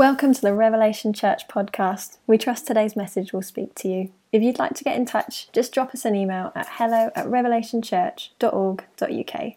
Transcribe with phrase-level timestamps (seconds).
[0.00, 2.16] Welcome to the Revelation Church podcast.
[2.26, 4.10] We trust today's message will speak to you.
[4.32, 7.26] If you'd like to get in touch, just drop us an email at hello at
[7.26, 9.52] revelationchurch.org.uk.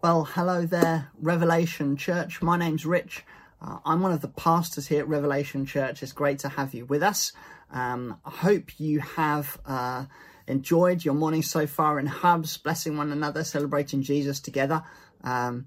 [0.00, 2.40] Well, hello there, Revelation Church.
[2.40, 3.24] My name's Rich.
[3.60, 6.00] Uh, I'm one of the pastors here at Revelation Church.
[6.04, 7.32] It's great to have you with us.
[7.72, 10.04] Um, I hope you have uh,
[10.46, 14.84] enjoyed your morning so far in hubs, blessing one another, celebrating Jesus together.
[15.24, 15.66] Um,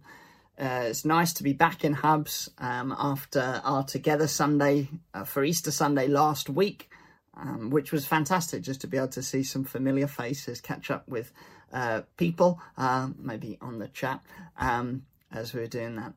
[0.58, 5.44] uh, it's nice to be back in Hubs um, after our Together Sunday uh, for
[5.44, 6.90] Easter Sunday last week,
[7.36, 11.08] um, which was fantastic just to be able to see some familiar faces, catch up
[11.10, 11.34] with
[11.74, 14.22] uh, people, uh, maybe on the chat
[14.58, 16.14] um, as we are doing that.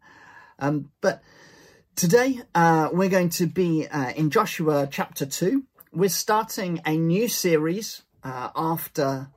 [0.60, 1.20] Um, but
[1.96, 5.64] today uh, we're going to be uh, in Joshua chapter 2.
[5.92, 9.30] We're starting a new series after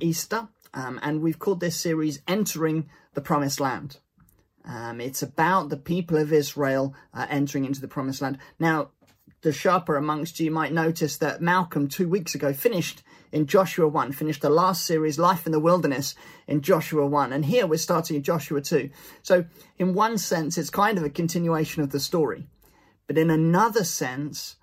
[0.00, 3.98] Easter, um, and we've called this series Entering the Promised Land.
[4.64, 8.38] Um, it's about the people of Israel uh, entering into the promised land.
[8.58, 8.90] Now,
[9.42, 13.02] the sharper amongst you might notice that Malcolm two weeks ago finished
[13.32, 16.14] in Joshua 1, finished the last series, Life in the Wilderness,
[16.46, 17.32] in Joshua 1.
[17.32, 18.90] And here we're starting in Joshua 2.
[19.22, 19.44] So,
[19.78, 22.48] in one sense, it's kind of a continuation of the story.
[23.06, 24.56] But in another sense,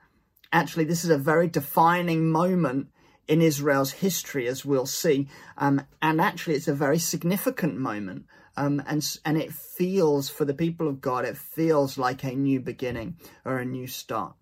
[0.51, 2.87] actually, this is a very defining moment
[3.27, 5.27] in Israel's history, as we'll see.
[5.57, 8.25] Um, and actually, it's a very significant moment
[8.57, 12.59] um, and and it feels for the people of God, it feels like a new
[12.59, 14.33] beginning or a new start.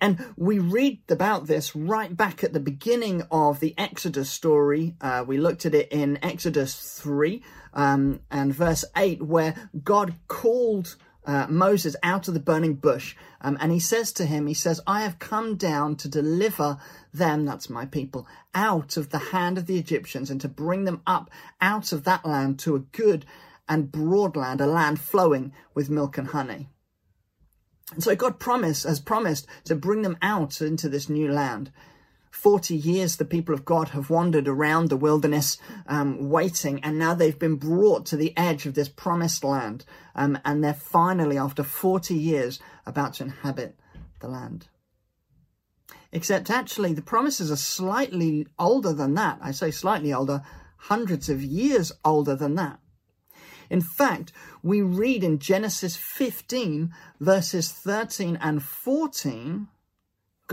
[0.00, 4.96] And we read about this right back at the beginning of the Exodus story.
[5.00, 7.42] Uh, we looked at it in Exodus 3
[7.74, 10.96] um, and verse 8, where God called
[11.26, 13.16] uh, Moses out of the burning bush.
[13.40, 16.78] Um, and he says to him, He says, I have come down to deliver
[17.12, 21.02] them, that's my people, out of the hand of the Egyptians and to bring them
[21.06, 21.30] up
[21.60, 23.24] out of that land to a good
[23.68, 26.68] and broad land, a land flowing with milk and honey.
[27.92, 31.70] And so God promised, has promised to bring them out into this new land.
[32.34, 35.56] 40 years the people of God have wandered around the wilderness
[35.86, 39.84] um, waiting, and now they've been brought to the edge of this promised land.
[40.16, 43.78] Um, and they're finally, after 40 years, about to inhabit
[44.20, 44.66] the land.
[46.10, 49.38] Except actually, the promises are slightly older than that.
[49.40, 50.42] I say slightly older,
[50.76, 52.80] hundreds of years older than that.
[53.70, 59.68] In fact, we read in Genesis 15, verses 13 and 14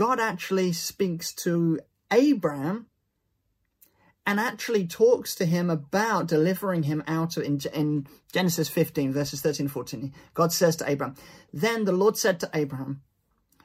[0.02, 1.78] God actually speaks to
[2.10, 2.86] Abraham
[4.26, 9.42] and actually talks to him about delivering him out of in, in, Genesis 15 verses
[9.42, 11.14] 13 and 14 God says to Abraham
[11.52, 13.02] then the Lord said to Abraham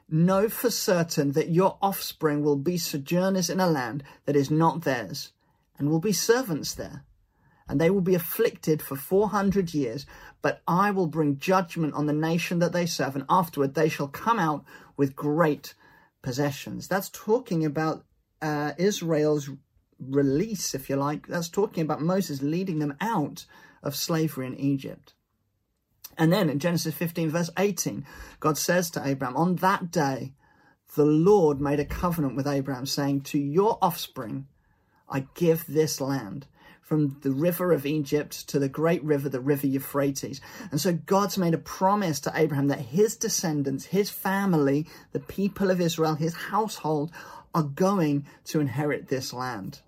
[0.07, 4.83] know for certain that your offspring will be sojourners in a land that is not
[4.83, 5.31] theirs
[5.79, 7.03] and will be servants there
[7.67, 10.05] and they will be afflicted for 400 years.
[10.41, 14.07] But I will bring judgment on the nation that they serve and afterward they shall
[14.07, 14.63] come out
[14.95, 15.73] with great
[16.21, 16.87] possessions.
[16.87, 18.03] That's talking about
[18.41, 19.49] uh, Israel's
[19.99, 21.27] release, if you like.
[21.27, 23.45] That's talking about Moses leading them out
[23.83, 25.13] of slavery in Egypt.
[26.17, 28.05] And then in Genesis 15, verse 18,
[28.39, 30.33] God says to Abraham, On that day,
[30.95, 34.47] the Lord made a covenant with Abraham, saying, To your offspring
[35.09, 36.47] I give this land
[36.87, 40.39] from the river of Egypt to the great river, the river Euphrates.
[40.71, 45.69] And so God's made a promise to Abraham that his descendants, his family, the people
[45.69, 47.11] of Israel, his household
[47.53, 49.81] are going to inherit this land.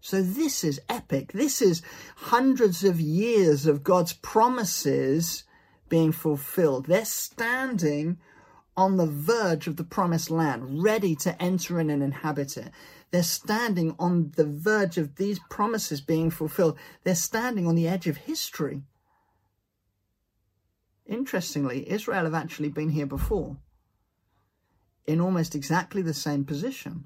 [0.00, 1.30] So this is epic.
[1.32, 1.82] This is
[2.16, 5.44] hundreds of years of God's promises
[5.88, 6.86] being fulfilled.
[6.86, 8.18] They're standing
[8.76, 12.72] on the verge of the promised land, ready to enter in and inhabit it.
[13.14, 16.76] They're standing on the verge of these promises being fulfilled.
[17.04, 18.82] They're standing on the edge of history.
[21.06, 23.58] Interestingly, Israel have actually been here before
[25.06, 27.04] in almost exactly the same position.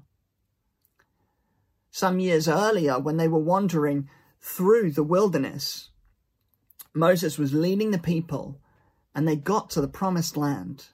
[1.91, 4.09] Some years earlier, when they were wandering
[4.41, 5.91] through the wilderness,
[6.91, 8.59] Moses was leading the people
[9.13, 10.87] and they got to the promised land.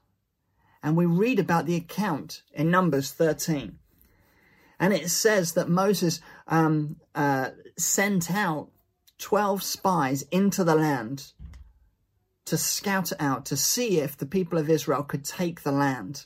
[0.84, 3.80] And we read about the account in Numbers 13.
[4.80, 8.70] And it says that Moses um, uh, sent out
[9.20, 11.32] 12 spies into the land
[12.46, 16.26] to scout it out, to see if the people of Israel could take the land.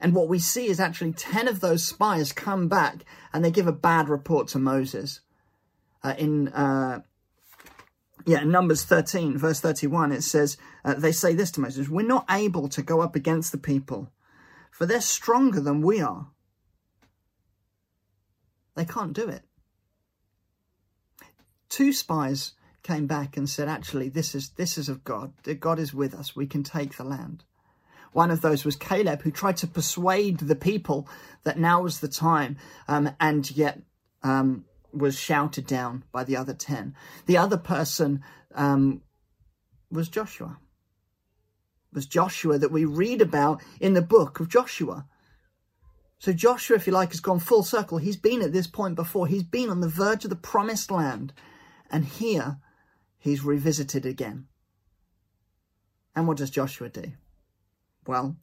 [0.00, 3.68] And what we see is actually 10 of those spies come back and they give
[3.68, 5.20] a bad report to Moses.
[6.02, 7.00] Uh, in uh,
[8.26, 12.06] yeah, in Numbers 13, verse 31, it says, uh, they say this to Moses, We're
[12.06, 14.10] not able to go up against the people,
[14.70, 16.28] for they're stronger than we are.
[18.74, 19.42] They can't do it.
[21.68, 25.32] Two spies came back and said, actually, this is, this is of God.
[25.60, 26.36] God is with us.
[26.36, 27.44] We can take the land.
[28.12, 31.08] One of those was Caleb, who tried to persuade the people
[31.42, 32.56] that now was the time,
[32.86, 33.80] um, and yet
[34.22, 36.94] um, was shouted down by the other 10.
[37.26, 38.22] The other person
[38.54, 39.02] um,
[39.90, 40.58] was Joshua.
[41.90, 45.06] It was Joshua that we read about in the book of Joshua.
[46.24, 47.98] So Joshua, if you like, has gone full circle.
[47.98, 49.26] He's been at this point before.
[49.26, 51.34] He's been on the verge of the promised land.
[51.90, 52.56] And here
[53.18, 54.46] he's revisited again.
[56.16, 57.12] And what does Joshua do?
[58.06, 58.36] Well,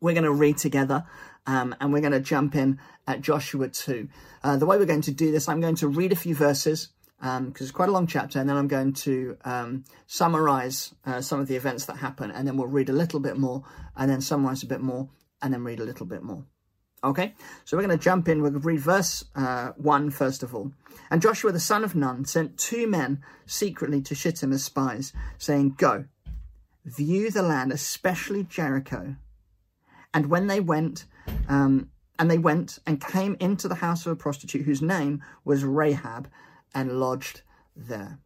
[0.00, 1.04] we're going to read together
[1.46, 4.08] um, and we're going to jump in at Joshua 2.
[4.42, 6.88] Uh, the way we're going to do this, I'm going to read a few verses
[7.20, 11.20] because um, it's quite a long chapter, and then I'm going to um, summarize uh,
[11.20, 13.62] some of the events that happen, and then we'll read a little bit more,
[13.96, 15.08] and then summarize a bit more,
[15.40, 16.44] and then read a little bit more.
[17.04, 17.34] Okay,
[17.64, 18.42] so we're going to jump in.
[18.42, 20.72] We'll read verse uh, 1 first of all.
[21.10, 25.74] And Joshua the son of Nun sent two men secretly to Shittim as spies, saying,
[25.78, 26.04] Go,
[26.84, 29.16] view the land, especially Jericho.
[30.14, 31.06] And when they went,
[31.48, 35.64] um, and they went and came into the house of a prostitute whose name was
[35.64, 36.28] Rahab
[36.72, 37.42] and lodged
[37.74, 38.20] there.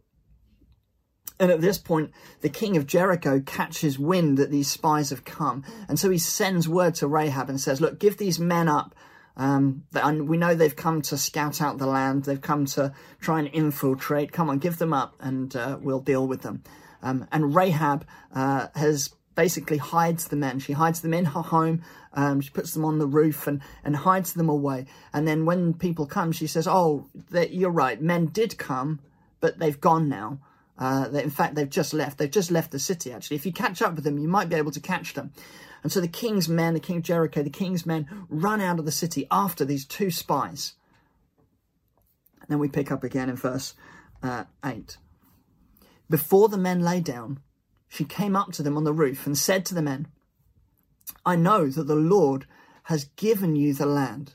[1.38, 5.64] And at this point, the king of Jericho catches wind that these spies have come.
[5.88, 8.94] And so he sends word to Rahab and says, Look, give these men up.
[9.36, 9.84] Um,
[10.26, 12.24] we know they've come to scout out the land.
[12.24, 14.32] They've come to try and infiltrate.
[14.32, 16.62] Come on, give them up and uh, we'll deal with them.
[17.02, 20.58] Um, and Rahab uh, has basically hides the men.
[20.58, 21.82] She hides them in her home.
[22.14, 24.86] Um, she puts them on the roof and, and hides them away.
[25.12, 27.06] And then when people come, she says, oh,
[27.50, 28.00] you're right.
[28.00, 29.00] Men did come,
[29.40, 30.38] but they've gone now.
[30.78, 32.18] Uh, in fact, they've just left.
[32.18, 33.36] They've just left the city, actually.
[33.36, 35.32] If you catch up with them, you might be able to catch them.
[35.82, 38.84] And so the king's men, the king of Jericho, the king's men run out of
[38.84, 40.74] the city after these two spies.
[42.40, 43.74] And then we pick up again in verse
[44.22, 44.98] uh, 8.
[46.08, 47.40] Before the men lay down,
[47.88, 50.08] she came up to them on the roof and said to the men,
[51.24, 52.46] I know that the Lord
[52.84, 54.34] has given you the land,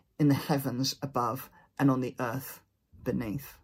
[0.21, 2.61] in the heavens above and on the earth
[3.03, 3.57] beneath.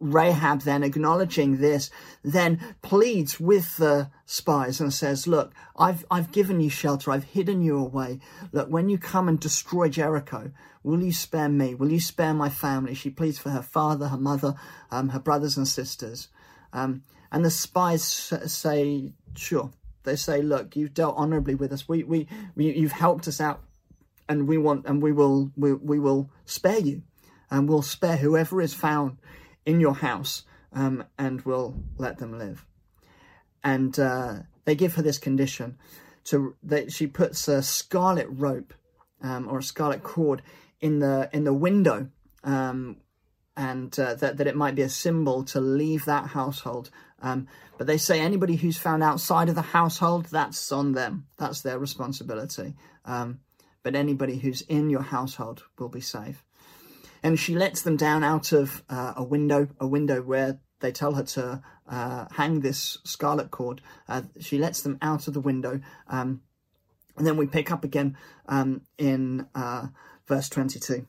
[0.00, 1.90] Rahab then acknowledging this,
[2.24, 7.10] then pleads with the spies and says, look, I've, I've given you shelter.
[7.10, 8.20] I've hidden you away.
[8.52, 10.50] Look, when you come and destroy Jericho,
[10.82, 11.74] will you spare me?
[11.74, 12.94] Will you spare my family?
[12.94, 14.54] She pleads for her father, her mother,
[14.90, 16.28] um, her brothers and sisters.
[16.72, 19.72] Um, and the spies say, sure.
[20.04, 21.86] They say, look, you've dealt honorably with us.
[21.86, 23.60] We, we, we you've helped us out
[24.32, 27.02] and we want, and we will, we, we will spare you
[27.50, 29.18] and we'll spare whoever is found
[29.66, 32.64] in your house um, and will let them live.
[33.62, 34.34] And uh,
[34.64, 35.76] they give her this condition
[36.24, 38.72] to that she puts a scarlet rope
[39.22, 40.42] um, or a scarlet cord
[40.80, 42.08] in the in the window,
[42.42, 42.96] um,
[43.56, 46.90] and uh, that that it might be a symbol to leave that household.
[47.20, 47.46] Um,
[47.76, 51.26] but they say anybody who's found outside of the household, that's on them.
[51.38, 52.74] That's their responsibility.
[53.82, 56.44] But anybody who's in your household will be safe
[57.22, 61.14] and she lets them down out of uh, a window, a window where they tell
[61.14, 63.80] her to uh, hang this scarlet cord.
[64.08, 65.80] Uh, she lets them out of the window.
[66.08, 66.42] Um,
[67.16, 69.88] and then we pick up again um, in uh,
[70.26, 71.06] verse 22.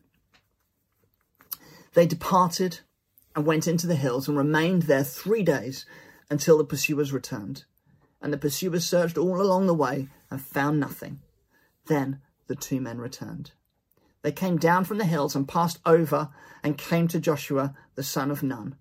[1.94, 2.82] They departed
[3.36, 5.86] and went into the hills and remained there three days
[6.30, 7.64] until the pursuers returned.
[8.22, 11.22] And the pursuers searched all along the way and found nothing.
[11.88, 13.52] Then the two men returned.
[14.22, 16.30] They came down from the hills and passed over
[16.64, 18.76] and came to Joshua the son of Nun.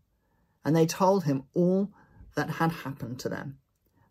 [0.65, 1.91] And they told him all
[2.37, 3.59] that had happened to them.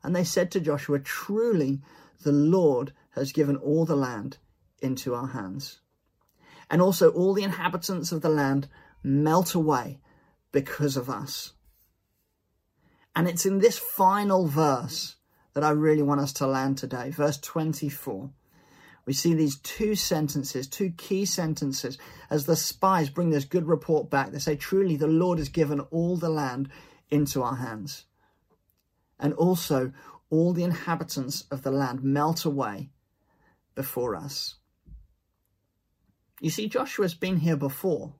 [0.03, 1.81] And they said to Joshua, Truly
[2.23, 4.37] the Lord has given all the land
[4.81, 5.79] into our hands.
[6.69, 8.67] And also all the inhabitants of the land
[9.03, 9.99] melt away
[10.51, 11.53] because of us.
[13.15, 15.15] And it's in this final verse
[15.53, 18.31] that I really want us to land today, verse 24
[19.11, 21.97] we see these two sentences, two key sentences,
[22.29, 24.31] as the spies bring this good report back.
[24.31, 26.69] They say, Truly, the Lord has given all the land
[27.09, 28.05] into our hands.
[29.19, 29.91] And also,
[30.29, 32.89] all the inhabitants of the land melt away
[33.75, 34.55] before us.
[36.39, 38.13] You see, Joshua's been here before.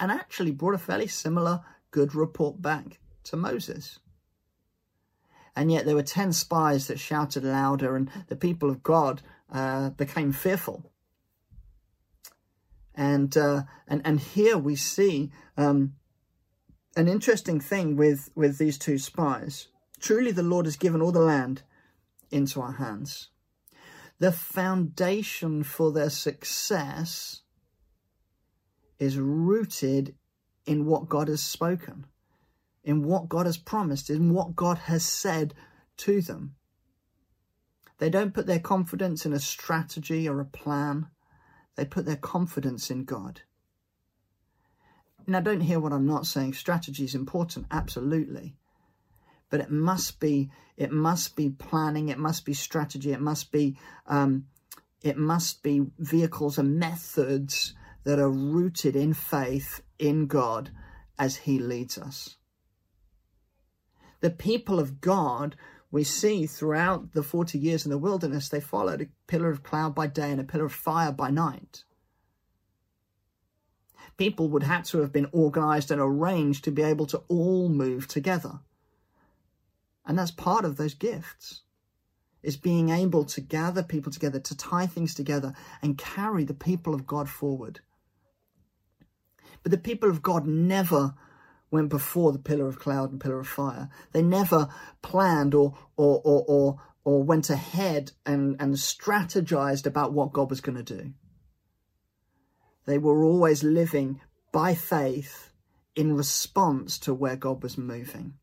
[0.00, 3.98] and actually brought a fairly similar good report back to Moses.
[5.56, 9.90] And yet there were 10 spies that shouted louder, and the people of God uh,
[9.90, 10.92] became fearful.
[12.94, 15.94] And, uh, and, and here we see um,
[16.94, 19.68] an interesting thing with, with these two spies.
[19.98, 21.62] Truly, the Lord has given all the land
[22.30, 23.28] into our hands.
[24.18, 27.42] The foundation for their success
[28.98, 30.14] is rooted
[30.64, 32.06] in what God has spoken,
[32.86, 35.52] in what God has promised, in what God has said
[35.98, 36.54] to them.
[37.98, 41.08] They don't put their confidence in a strategy or a plan.
[41.74, 43.42] They put their confidence in God.
[45.26, 46.54] Now, don't hear what I'm not saying.
[46.54, 48.54] Strategy is important, absolutely.
[49.50, 52.08] But it must be, it must be planning.
[52.08, 53.12] It must be strategy.
[53.12, 53.76] It must be,
[54.06, 54.46] um,
[55.02, 57.74] it must be vehicles and methods
[58.04, 60.70] that are rooted in faith in God
[61.18, 62.36] as He leads us.
[64.20, 65.56] The people of God,
[65.90, 69.94] we see throughout the 40 years in the wilderness, they followed a pillar of cloud
[69.94, 71.84] by day and a pillar of fire by night.
[74.16, 78.08] People would have to have been organized and arranged to be able to all move
[78.08, 78.60] together.
[80.06, 81.62] And that's part of those gifts
[82.42, 86.94] is being able to gather people together, to tie things together and carry the people
[86.94, 87.80] of God forward.
[89.62, 91.14] But the people of God never
[91.70, 93.88] went before the pillar of cloud and pillar of fire.
[94.12, 94.68] They never
[95.02, 100.60] planned or or or or, or went ahead and, and strategized about what God was
[100.60, 101.12] going to do.
[102.86, 104.20] They were always living
[104.52, 105.52] by faith
[105.96, 108.34] in response to where God was moving.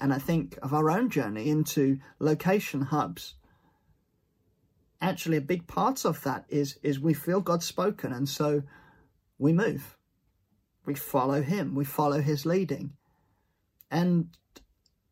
[0.00, 3.34] And I think of our own journey into location hubs.
[5.00, 8.62] Actually, a big part of that is, is we feel God's spoken, and so
[9.38, 9.96] we move.
[10.86, 11.74] We follow him.
[11.74, 12.92] We follow his leading.
[13.90, 14.28] And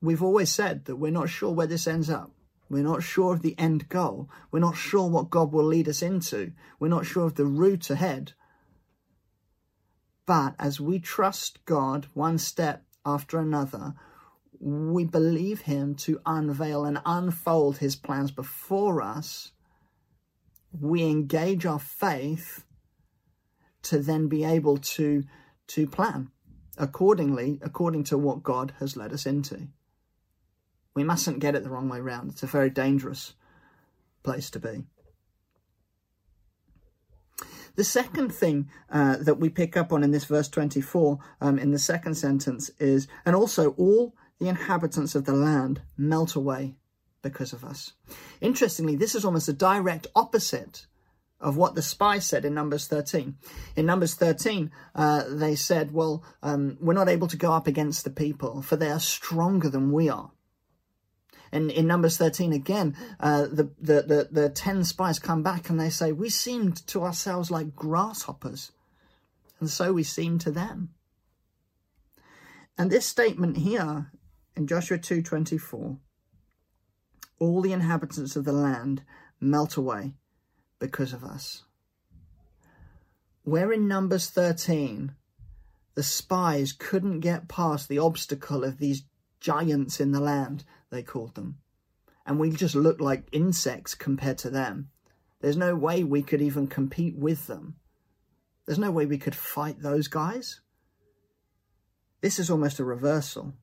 [0.00, 2.30] we've always said that we're not sure where this ends up.
[2.68, 4.30] We're not sure of the end goal.
[4.50, 6.52] We're not sure what God will lead us into.
[6.80, 8.32] We're not sure of the route ahead.
[10.24, 13.94] But as we trust God one step after another,
[14.58, 19.52] we believe Him to unveil and unfold His plans before us.
[20.72, 22.64] We engage our faith
[23.82, 25.24] to then be able to
[25.72, 26.30] to plan
[26.76, 29.68] accordingly according to what God has led us into.
[30.94, 32.30] We mustn't get it the wrong way round.
[32.30, 33.32] It's a very dangerous
[34.22, 34.84] place to be.
[37.74, 41.70] The second thing uh, that we pick up on in this verse 24, um, in
[41.70, 46.74] the second sentence, is, and also all the inhabitants of the land melt away
[47.22, 47.94] because of us.
[48.42, 50.86] Interestingly, this is almost a direct opposite
[51.42, 53.36] of what the spies said in Numbers 13.
[53.76, 58.04] In Numbers 13, uh, they said, well, um, we're not able to go up against
[58.04, 60.30] the people, for they are stronger than we are.
[61.50, 65.78] And in Numbers 13 again, uh, the, the, the, the 10 spies come back and
[65.78, 68.72] they say, we seemed to ourselves like grasshoppers.
[69.60, 70.94] And so we seemed to them.
[72.78, 74.10] And this statement here
[74.56, 75.98] in Joshua 2.24,
[77.38, 79.02] all the inhabitants of the land
[79.40, 80.14] melt away
[80.82, 81.62] because of us.
[83.44, 85.14] Where in Numbers 13,
[85.94, 89.04] the spies couldn't get past the obstacle of these
[89.38, 91.58] giants in the land, they called them.
[92.26, 94.88] And we just looked like insects compared to them.
[95.40, 97.76] There's no way we could even compete with them.
[98.66, 100.62] There's no way we could fight those guys.
[102.22, 103.54] This is almost a reversal.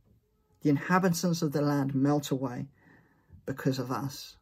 [0.62, 2.68] The inhabitants of the land melt away
[3.46, 4.38] because of us.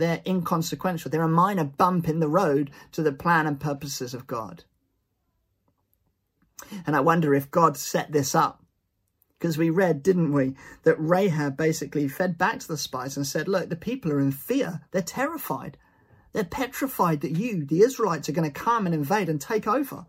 [0.00, 1.10] They're inconsequential.
[1.10, 4.64] They're a minor bump in the road to the plan and purposes of God.
[6.86, 8.64] And I wonder if God set this up.
[9.38, 10.54] Because we read, didn't we,
[10.84, 14.32] that Rahab basically fed back to the spies and said, Look, the people are in
[14.32, 14.80] fear.
[14.90, 15.76] They're terrified.
[16.32, 20.06] They're petrified that you, the Israelites, are going to come and invade and take over.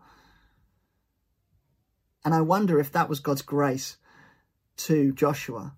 [2.24, 3.98] And I wonder if that was God's grace
[4.78, 5.74] to Joshua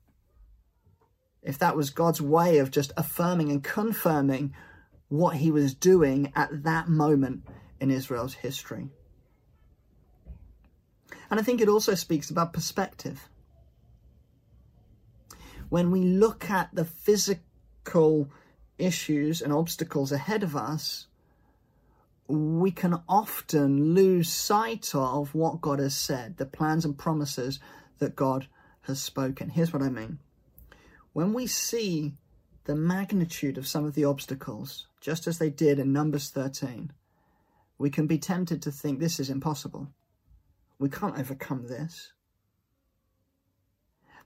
[1.44, 4.54] if that was God's way of just affirming and confirming
[5.08, 7.46] what he was doing at that moment
[7.78, 8.88] in Israel's history.
[11.30, 13.28] And I think it also speaks about perspective.
[15.68, 18.30] When we look at the physical
[18.78, 21.06] issues and obstacles ahead of us,
[22.26, 27.60] we can often lose sight of what God has said, the plans and promises
[27.98, 28.46] that God
[28.82, 29.50] has spoken.
[29.50, 30.18] Here's what I mean
[31.14, 32.12] when we see
[32.64, 36.92] the magnitude of some of the obstacles, just as they did in Numbers 13,
[37.78, 39.88] we can be tempted to think this is impossible.
[40.78, 42.12] We can't overcome this.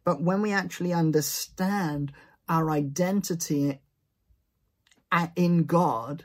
[0.02, 2.12] But when we actually understand
[2.48, 3.80] our identity
[5.36, 6.24] in God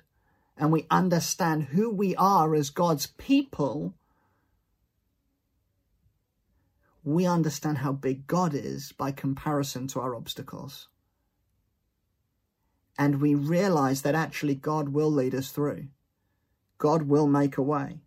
[0.56, 3.96] and we understand who we are as God's people,
[7.04, 10.88] we understand how big God is by comparison to our obstacles.
[12.98, 15.88] And we realize that actually God will lead us through.
[16.78, 18.00] God will make a way.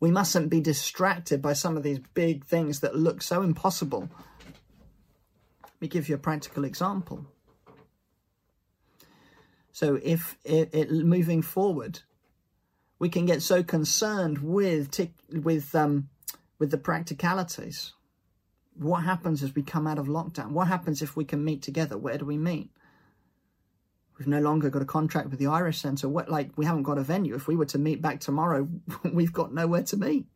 [0.00, 4.10] We mustn't be distracted by some of these big things that look so impossible.
[5.62, 7.24] Let me give you a practical example.
[9.72, 12.00] So, if it, it moving forward,
[12.98, 16.10] we can get so concerned with with um,
[16.58, 17.92] with the practicalities.
[18.74, 20.50] What happens as we come out of lockdown?
[20.50, 21.96] What happens if we can meet together?
[21.96, 22.70] Where do we meet?
[24.18, 26.08] We've no longer got a contract with the Irish Centre.
[26.08, 27.34] What, like, we haven't got a venue.
[27.34, 28.68] If we were to meet back tomorrow,
[29.12, 30.26] we've got nowhere to meet.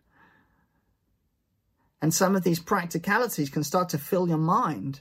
[2.01, 5.01] And some of these practicalities can start to fill your mind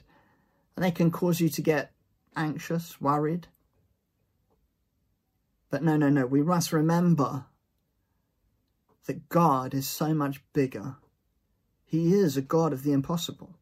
[0.76, 1.92] and they can cause you to get
[2.36, 3.48] anxious, worried.
[5.70, 6.26] But no, no, no.
[6.26, 7.46] We must remember
[9.06, 10.96] that God is so much bigger.
[11.88, 13.54] He is a God of the impossible.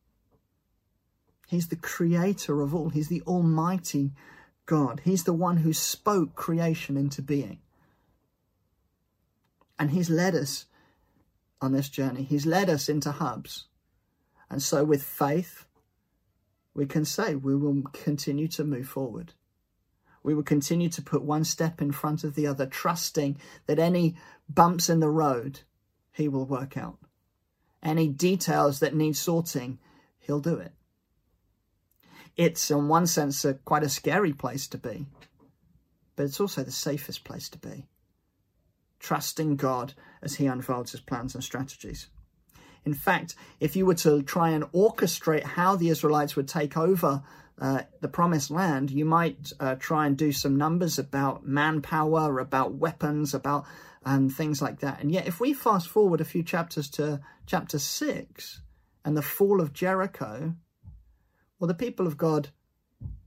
[1.47, 2.89] He's the creator of all.
[2.89, 4.11] He's the almighty
[4.67, 5.01] God.
[5.05, 7.61] He's the one who spoke creation into being.
[9.79, 10.67] And He's led us
[11.61, 12.25] on this journey.
[12.25, 13.67] He's led us into hubs.
[14.51, 15.65] And so, with faith,
[16.75, 19.35] we can say we will continue to move forward.
[20.25, 24.17] We will continue to put one step in front of the other, trusting that any
[24.49, 25.61] bumps in the road,
[26.11, 26.99] He will work out.
[27.83, 29.79] Any details that need sorting,
[30.19, 30.73] He'll do it
[32.37, 35.07] it's in one sense a, quite a scary place to be,
[36.15, 37.87] but it's also the safest place to be.
[39.01, 42.09] Trusting God as He unfolds His plans and strategies.
[42.85, 47.23] In fact, if you were to try and orchestrate how the Israelites would take over
[47.61, 52.75] uh, the promised land, you might uh, try and do some numbers about manpower, about
[52.75, 53.65] weapons, about
[54.07, 55.03] um, things like that.
[55.03, 58.63] And yet, if we fast forward a few chapters to chapter six
[59.05, 60.55] and the fall of Jericho,
[61.59, 62.51] well, the people of God,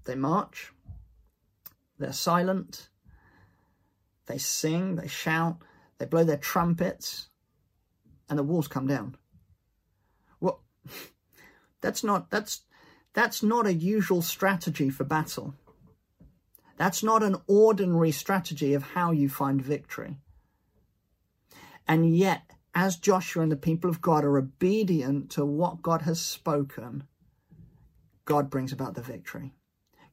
[0.06, 0.72] they march,
[2.00, 2.88] they're silent,
[4.28, 5.58] they sing, they shout,
[5.98, 7.28] they blow their trumpets,
[8.30, 9.18] and the walls come down.
[10.40, 10.64] Well,
[11.82, 12.62] that's not that's
[13.12, 15.56] that's not a usual strategy for battle.
[16.78, 20.16] That's not an ordinary strategy of how you find victory.
[21.90, 26.22] And yet, as Joshua and the people of God are obedient to what God has
[26.22, 27.06] spoken,
[28.26, 29.56] God brings about the victory.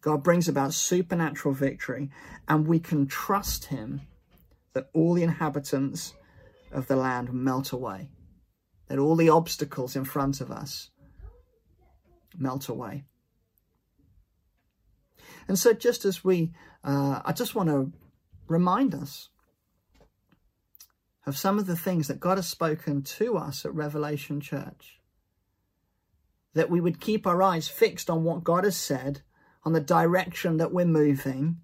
[0.01, 2.11] God brings about supernatural victory,
[2.49, 4.01] and we can trust Him
[4.73, 6.15] that all the inhabitants
[6.73, 8.09] of the land melt away,
[8.89, 10.89] that all the obstacles in front of us
[12.39, 13.05] melt away.
[15.47, 17.93] And so, just as we, uh, I just want to
[18.49, 19.29] remind us
[21.27, 25.01] of some of the things that God has spoken to us at Revelation Church
[26.55, 29.21] that we would keep our eyes fixed on what God has said,
[29.65, 31.59] on the direction that we're moving,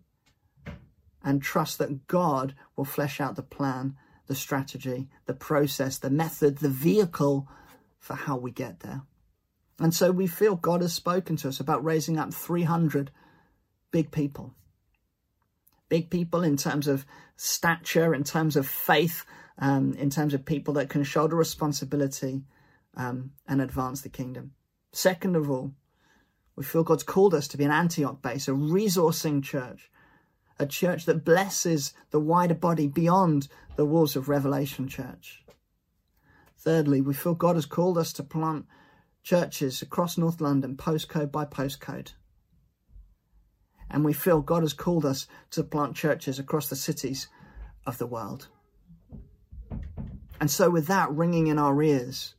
[1.25, 3.97] and trust that God will flesh out the plan,
[4.27, 7.49] the strategy, the process, the method, the vehicle
[7.99, 9.03] for how we get there.
[9.79, 13.11] And so we feel God has spoken to us about raising up 300
[13.93, 14.55] big people.
[15.89, 19.25] Big people in terms of stature, in terms of faith,
[19.59, 22.43] um, in terms of people that can shoulder responsibility
[22.97, 24.53] um, and advance the kingdom.
[24.93, 25.73] Second of all,
[26.57, 29.91] we feel God's called us to be an Antioch base, a resourcing church,
[30.59, 35.45] a church that blesses the wider body beyond the walls of Revelation Church.
[36.59, 38.67] Thirdly, we feel God has called us to plant
[39.23, 42.13] churches across North London, postcode by postcode.
[43.91, 47.29] And we feel God has called us to plant churches across the cities
[47.87, 48.49] of the world.
[50.43, 52.35] And so, with that ringing in our ears,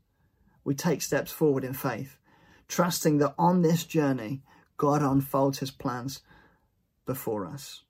[0.66, 2.18] we take steps forward in faith
[2.68, 4.42] trusting that on this journey,
[4.76, 6.20] God unfolds his plans
[7.06, 7.84] before us.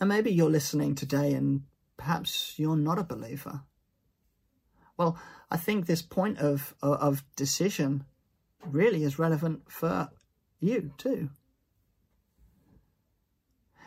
[0.00, 1.64] And maybe you're listening today and
[1.98, 3.60] perhaps you're not a believer.
[4.96, 5.18] Well,
[5.50, 8.04] I think this point of, of decision
[8.64, 10.08] really is relevant for
[10.60, 11.28] you too.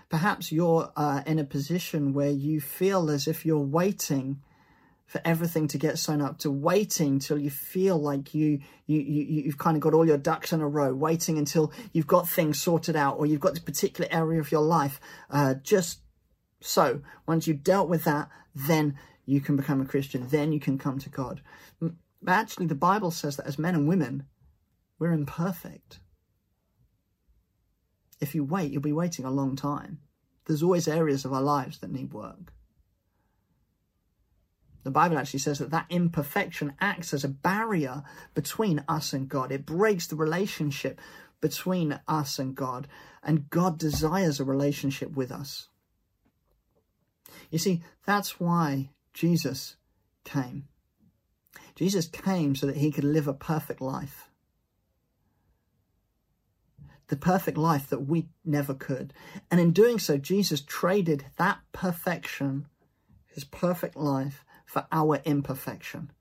[0.10, 4.42] Perhaps you're uh, in a position where you feel as if you're waiting
[5.06, 9.44] for everything to get sewn up to waiting till you feel like you, you, you,
[9.44, 12.62] you've kind of got all your ducks in a row, waiting until you've got things
[12.62, 15.00] sorted out or you've got this particular area of your life.
[15.30, 16.00] Uh, just
[16.60, 20.28] so once you've dealt with that, then you can become a Christian.
[20.28, 21.42] Then you can come to God.
[22.28, 24.26] Actually, the Bible says that as men and women,
[24.98, 26.00] we're imperfect.
[28.20, 30.00] If you wait, you'll be waiting a long time.
[30.46, 32.54] There's always areas of our lives that need work.
[34.84, 38.04] The Bible actually says that that imperfection acts as a barrier
[38.36, 39.52] between us and God.
[39.52, 41.02] It breaks the relationship
[41.42, 42.88] between us and God,
[43.24, 45.70] and God desires a relationship with us.
[47.50, 49.76] You see, that's why Jesus
[50.24, 50.68] came.
[51.76, 54.30] Jesus came so that he could live a perfect life.
[57.08, 59.14] The perfect life that we never could.
[59.52, 62.68] And in doing so, Jesus traded that perfection,
[63.28, 66.12] his perfect life, for our imperfection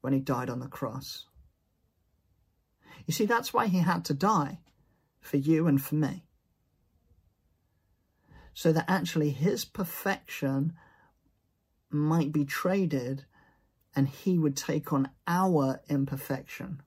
[0.00, 1.26] when he died on the cross.
[3.06, 4.60] You see, that's why he had to die
[5.20, 6.24] for you and for me.
[8.54, 10.74] So that actually his perfection
[11.90, 13.24] might be traded
[13.94, 16.82] and he would take on our imperfection.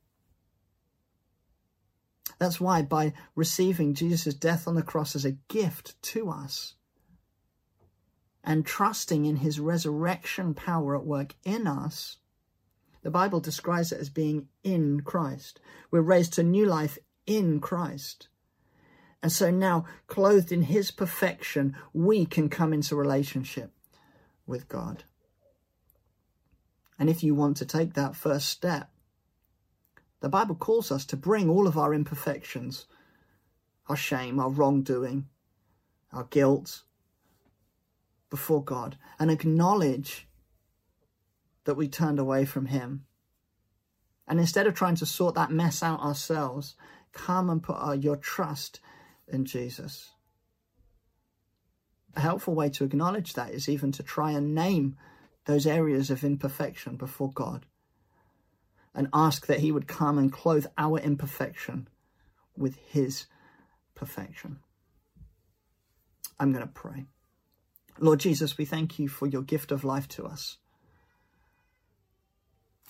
[2.38, 6.76] That's why by receiving Jesus' death on the cross as a gift to us,
[8.44, 12.18] and trusting in his resurrection power at work in us,
[13.02, 15.60] the Bible describes it as being in Christ.
[15.92, 18.28] We're raised to new life in Christ.
[19.24, 23.72] And so now, clothed in his perfection, we can come into relationship
[24.46, 25.04] with God.
[27.00, 28.90] And if you want to take that first step,
[30.26, 32.88] the Bible calls us to bring all of our imperfections,
[33.88, 35.28] our shame, our wrongdoing,
[36.12, 36.82] our guilt,
[38.32, 40.28] before God and acknowledge
[41.66, 43.06] that we turned away from Him.
[44.28, 46.74] And instead of trying to sort that mess out ourselves,
[47.12, 48.80] come and put our, your trust
[49.28, 50.10] in Jesus.
[52.16, 54.96] A helpful way to acknowledge that is even to try and name
[55.46, 57.68] those areas of imperfection before God
[58.96, 61.88] and ask that He would come and clothe our imperfection
[62.58, 63.26] with His
[63.94, 64.60] perfection.
[66.40, 67.06] I'm going to pray.
[68.00, 70.58] Lord Jesus, we thank you for your gift of life to us.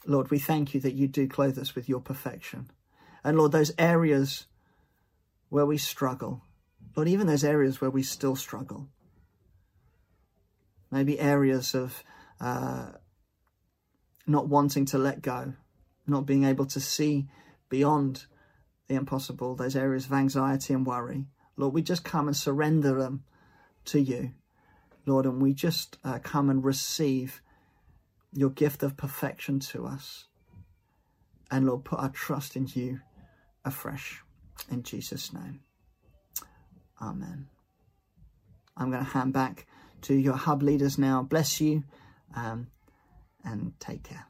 [0.05, 2.69] Lord, we thank you that you do clothe us with your perfection.
[3.23, 4.45] And Lord, those areas
[5.49, 6.43] where we struggle,
[6.95, 8.87] Lord, even those areas where we still struggle,
[10.91, 12.03] maybe areas of
[12.39, 12.91] uh,
[14.27, 15.53] not wanting to let go,
[16.07, 17.27] not being able to see
[17.69, 18.25] beyond
[18.87, 21.25] the impossible, those areas of anxiety and worry.
[21.57, 23.23] Lord, we just come and surrender them
[23.85, 24.31] to you.
[25.05, 27.41] Lord, and we just uh, come and receive
[28.33, 30.25] your gift of perfection to us.
[31.51, 32.99] And Lord, put our trust in you
[33.63, 34.21] afresh.
[34.69, 35.61] In Jesus' name.
[37.01, 37.47] Amen.
[38.77, 39.67] I'm going to hand back
[40.01, 41.23] to your hub leaders now.
[41.23, 41.83] Bless you
[42.35, 42.67] um,
[43.43, 44.27] and take care.